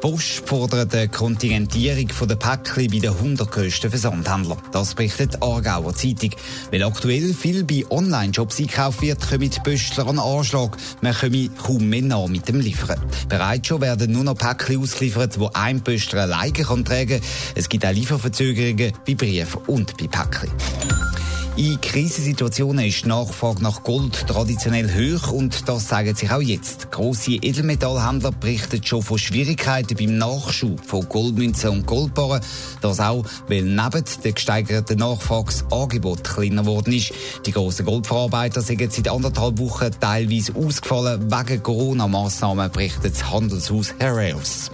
[0.00, 4.56] Post fordert eine Kontingentierung der Päckchen bei den 100 grössten Versandhändlern.
[4.72, 6.30] Das berichtet die Aargauer Zeitung.
[6.70, 10.74] Weil aktuell viel bei Online-Shops einkauft wird, kommen die Pöstler an Anschlag.
[11.02, 12.98] Man komme kaum mehr nach mit dem Liefern.
[13.28, 17.28] Bereits schon werden nur noch Päckchen ausgeliefert, die ein Pöstler alleine kann tragen kann.
[17.54, 21.09] Es gibt auch Lieferverzögerungen bei Briefen und bei Päckchen.
[21.56, 26.90] In Krisensituationen ist die Nachfrage nach Gold traditionell hoch und das zeigt sich auch jetzt.
[26.90, 32.40] Grosse Edelmetallhändler berichten schon von Schwierigkeiten beim Nachschub von Goldmünzen und Goldbarren.
[32.80, 37.12] Das auch, weil neben der gesteigerten Nachfrage das Angebot kleiner geworden ist.
[37.44, 44.70] Die grossen Goldverarbeiter sind seit anderthalb Wochen teilweise ausgefallen wegen Corona-Massnahmen, berichtet das Handelshaus Heraeus.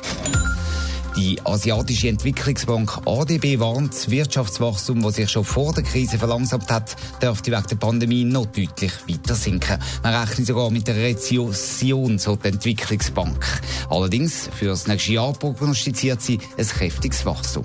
[1.16, 6.94] Die Asiatische Entwicklungsbank ADB warnt, das Wirtschaftswachstum, das sich schon vor der Krise verlangsamt hat,
[7.22, 9.78] dürfte wegen der Pandemie noch deutlich weiter sinken.
[10.02, 13.62] Man rechnet sogar mit der Rezession, so die Entwicklungsbank.
[13.88, 17.64] Allerdings für das nächste Jahr prognostiziert sie ein kräftiges Wachstum.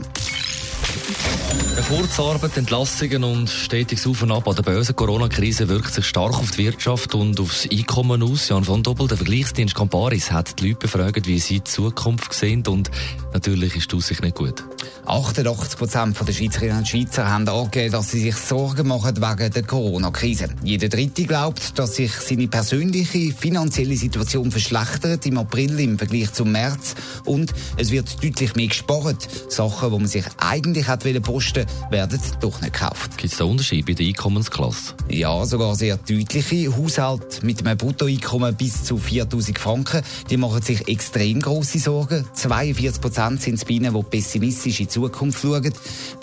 [1.87, 6.51] Kurzarbeit, Entlassungen und stetiges Auf und Ab an der bösen Corona-Krise wirkt sich stark auf
[6.51, 8.47] die Wirtschaft und aufs Einkommen aus.
[8.49, 12.63] Jan von Doppel, der Vergleichsdienst Camparis, hat die Leute befragt, wie sie die Zukunft sehen
[12.67, 12.89] und
[13.33, 14.63] natürlich ist die Aussicht nicht gut.
[15.05, 19.63] 88 Prozent der Schweizerinnen und Schweizer haben angegeben, dass sie sich Sorgen machen wegen der
[19.63, 20.49] Corona-Krise.
[20.63, 26.51] Jeder Dritte glaubt, dass sich seine persönliche finanzielle Situation verschlechtert im April im Vergleich zum
[26.51, 29.27] März und es wird deutlich mehr gespart.
[29.49, 33.17] Sachen, die man sich eigentlich hat posten werden doch nicht gekauft.
[33.17, 34.93] Gibt es da Unterschiede bei der Einkommensklasse?
[35.09, 36.75] Ja, sogar sehr deutliche.
[36.75, 42.25] Haushalte mit einem Bruttoeinkommen bis zu 4000 Franken, die machen sich extrem große Sorgen.
[42.33, 45.73] 42 Prozent sind es bei ihnen, die pessimistisch in Zukunft schauen.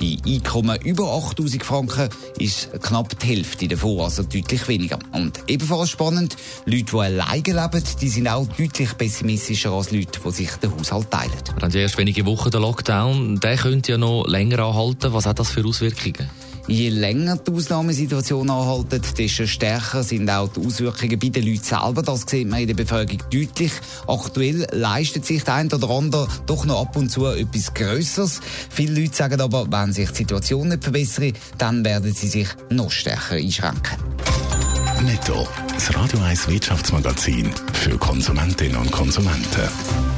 [0.01, 4.98] Bei Einkommen über 8000 Franken ist knapp die Hälfte davon, also deutlich weniger.
[5.13, 6.36] Und ebenfalls spannend,
[6.67, 11.11] Leute, die alleine leben, die sind auch deutlich pessimistischer als Leute, die sich den Haushalt
[11.11, 11.33] teilen.
[11.55, 13.41] Wir haben erst wenige Wochen den Lockdown.
[13.41, 15.13] Der könnte ja noch länger anhalten.
[15.13, 16.29] Was hat das für Auswirkungen?
[16.68, 22.02] Je länger die Ausnahmesituation anhalten, desto stärker sind auch die Auswirkungen bei den Leuten selber.
[22.02, 23.73] Das sieht man in der Bevölkerung deutlich.
[24.06, 28.42] Aktuell leistet sich der eine oder andere doch noch ab und zu etwas Größeres.
[28.68, 32.90] Viele Leute sagen aber, wenn sich die Situation nicht verbessert, dann werden sie sich noch
[32.90, 33.96] stärker einschränken.
[35.06, 40.17] Netto, das Radio 1 Wirtschaftsmagazin für Konsumentinnen und Konsumenten.